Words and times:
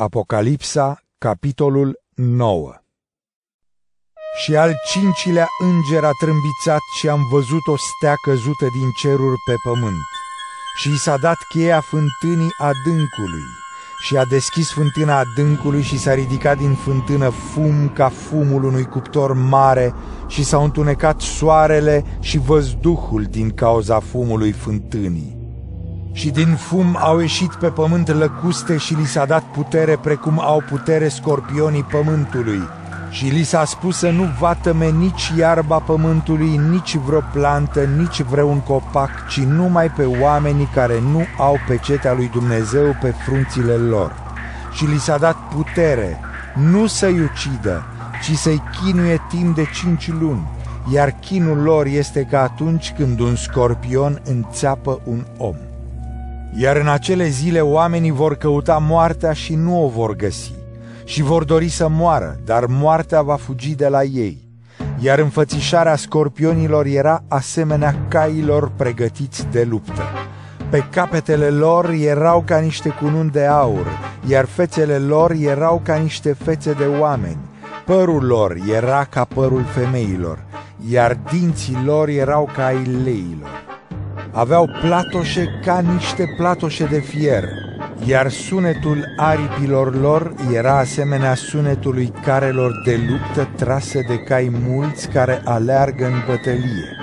Apocalipsa, 0.00 1.02
capitolul 1.18 2.00
9 2.14 2.74
Și 4.42 4.56
al 4.56 4.74
cincilea 4.90 5.46
înger 5.58 6.04
a 6.04 6.10
trâmbițat 6.18 6.80
și 6.98 7.08
am 7.08 7.28
văzut 7.30 7.66
o 7.66 7.76
stea 7.76 8.14
căzută 8.22 8.66
din 8.78 8.90
ceruri 9.00 9.36
pe 9.46 9.54
pământ. 9.62 10.04
Și 10.76 10.92
i 10.92 10.96
s-a 10.96 11.16
dat 11.16 11.36
cheia 11.48 11.80
fântânii 11.80 12.54
adâncului. 12.58 13.44
Și 14.00 14.16
a 14.16 14.24
deschis 14.24 14.72
fântâna 14.72 15.18
adâncului 15.18 15.82
și 15.82 15.98
s-a 15.98 16.14
ridicat 16.14 16.58
din 16.58 16.74
fântână 16.74 17.28
fum 17.28 17.88
ca 17.88 18.08
fumul 18.08 18.64
unui 18.64 18.84
cuptor 18.84 19.32
mare 19.32 19.94
și 20.26 20.44
s-au 20.44 20.64
întunecat 20.64 21.20
soarele 21.20 22.04
și 22.20 22.38
văzduhul 22.38 23.22
din 23.22 23.50
cauza 23.50 24.00
fumului 24.00 24.52
fântânii 24.52 25.37
și 26.18 26.30
din 26.30 26.54
fum 26.54 26.96
au 27.00 27.18
ieșit 27.18 27.54
pe 27.54 27.66
pământ 27.66 28.08
lăcuste 28.08 28.76
și 28.76 28.94
li 28.94 29.04
s-a 29.04 29.24
dat 29.24 29.42
putere 29.42 29.96
precum 29.96 30.40
au 30.40 30.62
putere 30.68 31.08
scorpionii 31.08 31.82
pământului. 31.82 32.60
Și 33.10 33.24
li 33.24 33.42
s-a 33.42 33.64
spus 33.64 33.96
să 33.96 34.10
nu 34.10 34.28
vatăme 34.38 34.90
nici 34.90 35.32
iarba 35.36 35.78
pământului, 35.78 36.60
nici 36.70 36.96
vreo 36.96 37.20
plantă, 37.32 37.80
nici 37.80 38.22
vreun 38.22 38.60
copac, 38.60 39.10
ci 39.28 39.38
numai 39.38 39.90
pe 39.90 40.04
oamenii 40.04 40.68
care 40.74 41.00
nu 41.00 41.24
au 41.36 41.56
pecetea 41.68 42.12
lui 42.12 42.30
Dumnezeu 42.32 42.96
pe 43.00 43.14
frunțile 43.26 43.72
lor. 43.72 44.12
Și 44.72 44.84
li 44.84 44.98
s-a 44.98 45.18
dat 45.18 45.36
putere, 45.54 46.20
nu 46.70 46.86
să-i 46.86 47.20
ucidă, 47.20 47.84
ci 48.22 48.36
să-i 48.36 48.62
chinuie 48.80 49.20
timp 49.28 49.54
de 49.54 49.64
cinci 49.74 50.10
luni, 50.20 50.48
iar 50.92 51.10
chinul 51.10 51.58
lor 51.58 51.86
este 51.86 52.22
ca 52.30 52.42
atunci 52.42 52.92
când 52.96 53.20
un 53.20 53.36
scorpion 53.36 54.20
înțeapă 54.24 55.00
un 55.04 55.24
om. 55.36 55.54
Iar 56.56 56.76
în 56.76 56.88
acele 56.88 57.28
zile 57.28 57.60
oamenii 57.60 58.10
vor 58.10 58.36
căuta 58.36 58.78
moartea 58.78 59.32
și 59.32 59.54
nu 59.54 59.84
o 59.84 59.88
vor 59.88 60.16
găsi, 60.16 60.52
și 61.04 61.22
vor 61.22 61.44
dori 61.44 61.68
să 61.68 61.88
moară, 61.88 62.40
dar 62.44 62.66
moartea 62.66 63.22
va 63.22 63.36
fugi 63.36 63.74
de 63.74 63.88
la 63.88 64.02
ei. 64.02 64.46
Iar 65.00 65.18
înfățișarea 65.18 65.96
scorpionilor 65.96 66.86
era 66.86 67.22
asemenea 67.28 67.94
cailor 68.08 68.70
pregătiți 68.76 69.46
de 69.50 69.66
luptă. 69.70 70.02
Pe 70.70 70.84
capetele 70.90 71.48
lor 71.48 71.90
erau 71.90 72.42
ca 72.46 72.58
niște 72.58 72.88
cununi 72.88 73.30
de 73.30 73.44
aur, 73.44 73.86
iar 74.26 74.44
fețele 74.44 74.98
lor 74.98 75.30
erau 75.30 75.80
ca 75.84 75.94
niște 75.94 76.32
fețe 76.32 76.72
de 76.72 76.84
oameni. 77.00 77.38
Părul 77.86 78.24
lor 78.24 78.56
era 78.74 79.04
ca 79.04 79.24
părul 79.24 79.64
femeilor, 79.64 80.44
iar 80.90 81.18
dinții 81.30 81.82
lor 81.84 82.08
erau 82.08 82.50
ca 82.54 82.64
ai 82.64 82.84
leilor 82.84 83.67
aveau 84.38 84.70
platoșe 84.80 85.60
ca 85.64 85.80
niște 85.80 86.34
platoșe 86.36 86.84
de 86.84 87.00
fier, 87.00 87.44
iar 88.04 88.30
sunetul 88.30 89.04
aripilor 89.16 90.00
lor 90.00 90.34
era 90.52 90.78
asemenea 90.78 91.34
sunetului 91.34 92.12
carelor 92.24 92.72
de 92.84 93.00
luptă 93.08 93.48
trase 93.56 94.00
de 94.08 94.18
cai 94.18 94.52
mulți 94.66 95.08
care 95.08 95.40
aleargă 95.44 96.04
în 96.04 96.22
bătălie. 96.26 96.96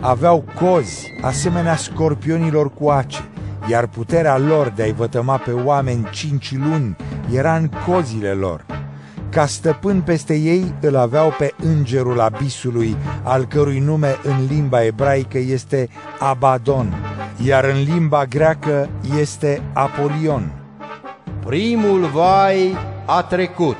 Aveau 0.00 0.44
cozi, 0.60 1.12
asemenea 1.22 1.76
scorpionilor 1.76 2.72
cu 2.72 2.88
ace, 2.88 3.28
iar 3.70 3.86
puterea 3.86 4.38
lor 4.38 4.72
de 4.76 4.82
a-i 4.82 4.92
vătăma 4.92 5.36
pe 5.36 5.50
oameni 5.50 6.08
cinci 6.10 6.56
luni 6.56 6.96
era 7.32 7.56
în 7.56 7.70
cozile 7.86 8.30
lor 8.30 8.69
ca 9.30 9.46
stăpân 9.46 10.00
peste 10.00 10.34
ei 10.34 10.74
îl 10.80 10.96
aveau 10.96 11.34
pe 11.38 11.54
îngerul 11.62 12.20
abisului, 12.20 12.96
al 13.22 13.44
cărui 13.44 13.78
nume 13.78 14.16
în 14.22 14.46
limba 14.48 14.84
ebraică 14.84 15.38
este 15.38 15.88
Abaddon, 16.18 16.94
iar 17.44 17.64
în 17.64 17.82
limba 17.82 18.24
greacă 18.24 18.88
este 19.18 19.62
Apolion. 19.72 20.52
Primul 21.46 22.06
vai 22.06 22.76
a 23.06 23.22
trecut. 23.22 23.76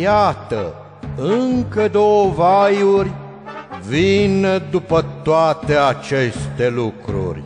Iată, 0.00 0.74
încă 1.16 1.88
două 1.88 2.30
vaiuri 2.30 3.12
vin 3.88 4.46
după 4.70 5.04
toate 5.22 5.74
aceste 5.74 6.68
lucruri. 6.68 7.42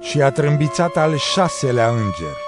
Și 0.00 0.22
a 0.22 0.30
trâmbițat 0.30 0.96
al 0.96 1.16
șaselea 1.16 1.88
înger 1.88 2.45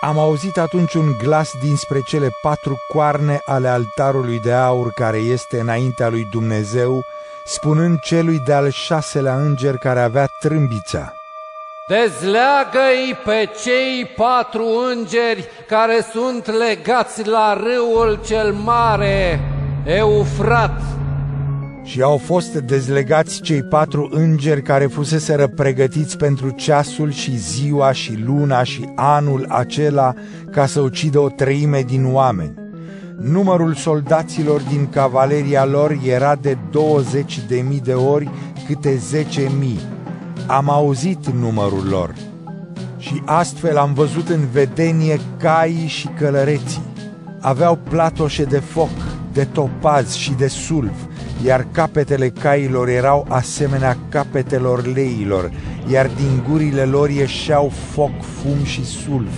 am 0.00 0.18
auzit 0.18 0.58
atunci 0.58 0.94
un 0.94 1.12
glas 1.22 1.50
dinspre 1.60 2.00
cele 2.00 2.28
patru 2.42 2.76
coarne 2.88 3.40
ale 3.44 3.68
altarului 3.68 4.40
de 4.40 4.52
aur 4.52 4.92
care 4.92 5.16
este 5.16 5.60
înaintea 5.60 6.08
lui 6.08 6.28
Dumnezeu, 6.30 7.04
spunând 7.44 7.98
celui 8.00 8.38
de-al 8.38 8.70
șaselea 8.70 9.36
înger 9.36 9.76
care 9.76 10.00
avea 10.00 10.26
trâmbița. 10.40 11.12
Dezleagă-i 11.88 13.18
pe 13.24 13.50
cei 13.62 14.04
patru 14.16 14.64
îngeri 14.90 15.48
care 15.66 16.06
sunt 16.12 16.46
legați 16.46 17.26
la 17.26 17.52
râul 17.52 18.20
cel 18.26 18.52
mare, 18.52 19.40
Eufrat, 19.84 20.80
și 21.82 22.02
au 22.02 22.16
fost 22.16 22.54
dezlegați 22.54 23.40
cei 23.40 23.62
patru 23.62 24.08
îngeri 24.12 24.62
care 24.62 24.86
fuseseră 24.86 25.46
pregătiți 25.46 26.16
pentru 26.16 26.50
ceasul 26.50 27.10
și 27.10 27.36
ziua 27.36 27.92
și 27.92 28.22
luna 28.24 28.62
și 28.62 28.88
anul 28.94 29.46
acela 29.48 30.14
ca 30.50 30.66
să 30.66 30.80
ucidă 30.80 31.18
o 31.18 31.28
treime 31.28 31.82
din 31.82 32.12
oameni. 32.12 32.54
Numărul 33.20 33.74
soldaților 33.74 34.60
din 34.60 34.88
cavaleria 34.90 35.64
lor 35.64 35.98
era 36.06 36.34
de 36.34 36.56
20 36.70 37.40
de 37.48 37.64
mii 37.68 37.80
de 37.80 37.94
ori 37.94 38.30
câte 38.66 38.96
10 38.96 39.50
mii. 39.58 39.80
Am 40.46 40.70
auzit 40.70 41.26
numărul 41.28 41.86
lor 41.88 42.14
și 42.98 43.22
astfel 43.24 43.76
am 43.76 43.92
văzut 43.92 44.28
în 44.28 44.40
vedenie 44.52 45.20
caii 45.38 45.86
și 45.86 46.08
călăreții. 46.08 46.82
Aveau 47.40 47.78
platoșe 47.88 48.44
de 48.44 48.58
foc, 48.58 48.90
de 49.32 49.44
topaz 49.44 50.12
și 50.12 50.32
de 50.32 50.46
sulf, 50.46 50.96
iar 51.44 51.66
capetele 51.72 52.28
cailor 52.28 52.88
erau 52.88 53.26
asemenea 53.28 53.96
capetelor 54.08 54.86
leilor, 54.86 55.50
iar 55.86 56.06
din 56.16 56.44
gurile 56.48 56.82
lor 56.82 57.10
ieșeau 57.10 57.72
foc, 57.92 58.22
fum 58.22 58.64
și 58.64 58.84
sulf. 58.84 59.32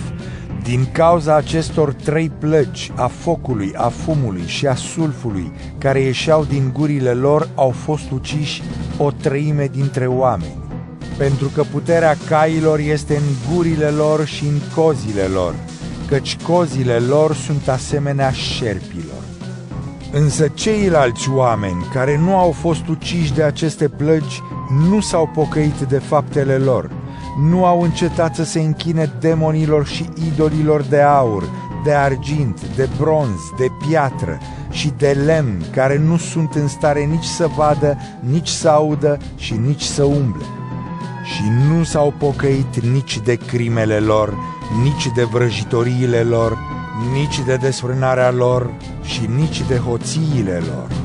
Din 0.63 0.87
cauza 0.91 1.35
acestor 1.35 1.93
trei 1.93 2.31
plăci, 2.39 2.91
a 2.95 3.07
focului, 3.07 3.71
a 3.75 3.87
fumului 3.87 4.43
și 4.45 4.67
a 4.67 4.75
sulfului, 4.75 5.51
care 5.77 5.99
ieșeau 5.99 6.43
din 6.43 6.71
gurile 6.73 7.11
lor, 7.11 7.49
au 7.55 7.69
fost 7.69 8.11
uciși 8.11 8.63
o 8.97 9.11
treime 9.11 9.69
dintre 9.71 10.07
oameni. 10.07 10.61
Pentru 11.17 11.47
că 11.47 11.63
puterea 11.63 12.17
cailor 12.27 12.79
este 12.79 13.15
în 13.15 13.55
gurile 13.55 13.87
lor 13.87 14.25
și 14.25 14.45
în 14.45 14.59
cozile 14.75 15.23
lor, 15.23 15.55
căci 16.07 16.37
cozile 16.37 16.97
lor 16.97 17.35
sunt 17.35 17.67
asemenea 17.67 18.31
șerpilor. 18.31 19.32
Însă 20.15 20.47
ceilalți 20.47 21.29
oameni 21.29 21.85
care 21.93 22.17
nu 22.17 22.37
au 22.37 22.51
fost 22.51 22.87
uciși 22.87 23.33
de 23.33 23.43
aceste 23.43 23.87
plăgi 23.87 24.41
nu 24.89 24.99
s-au 24.99 25.29
pocăit 25.33 25.79
de 25.79 25.97
faptele 25.97 26.57
lor, 26.57 26.91
nu 27.49 27.65
au 27.65 27.81
încetat 27.81 28.35
să 28.35 28.43
se 28.43 28.59
închine 28.59 29.11
demonilor 29.19 29.85
și 29.87 30.09
idolilor 30.27 30.81
de 30.81 31.01
aur, 31.01 31.49
de 31.83 31.93
argint, 31.93 32.61
de 32.75 32.89
bronz, 32.99 33.39
de 33.57 33.67
piatră 33.87 34.37
și 34.69 34.93
de 34.97 35.17
lemn, 35.25 35.63
care 35.71 35.97
nu 35.97 36.17
sunt 36.17 36.53
în 36.53 36.67
stare 36.67 37.03
nici 37.03 37.25
să 37.25 37.47
vadă, 37.55 37.97
nici 38.19 38.49
să 38.49 38.69
audă 38.69 39.17
și 39.35 39.53
nici 39.53 39.83
să 39.83 40.03
umble. 40.03 40.45
Și 41.23 41.43
nu 41.69 41.83
s-au 41.83 42.13
pocăit 42.17 42.79
nici 42.79 43.19
de 43.19 43.35
crimele 43.35 43.99
lor, 43.99 44.37
nici 44.83 45.07
de 45.15 45.23
vrăjitoriile 45.23 46.21
lor, 46.21 46.57
nici 47.13 47.39
de 47.45 47.55
desfrânarea 47.55 48.31
lor 48.31 48.69
și 49.03 49.25
nici 49.35 49.61
de 49.67 49.77
hoțiile 49.77 50.57
lor. 50.57 51.02